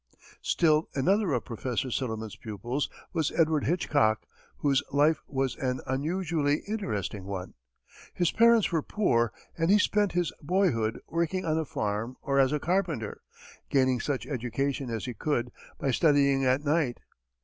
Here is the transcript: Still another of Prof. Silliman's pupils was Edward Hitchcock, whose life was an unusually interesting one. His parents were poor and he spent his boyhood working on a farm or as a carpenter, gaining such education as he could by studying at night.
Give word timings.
Still 0.41 0.89
another 0.95 1.31
of 1.31 1.45
Prof. 1.45 1.79
Silliman's 1.91 2.35
pupils 2.35 2.89
was 3.13 3.31
Edward 3.33 3.65
Hitchcock, 3.65 4.25
whose 4.57 4.81
life 4.91 5.21
was 5.27 5.55
an 5.57 5.79
unusually 5.85 6.63
interesting 6.67 7.25
one. 7.25 7.53
His 8.11 8.31
parents 8.31 8.71
were 8.71 8.81
poor 8.81 9.31
and 9.55 9.69
he 9.69 9.77
spent 9.77 10.13
his 10.13 10.33
boyhood 10.41 11.01
working 11.07 11.45
on 11.45 11.59
a 11.59 11.65
farm 11.65 12.17
or 12.23 12.39
as 12.39 12.51
a 12.51 12.59
carpenter, 12.59 13.21
gaining 13.69 13.99
such 13.99 14.25
education 14.25 14.89
as 14.89 15.05
he 15.05 15.13
could 15.13 15.51
by 15.77 15.91
studying 15.91 16.45
at 16.45 16.63
night. 16.65 17.01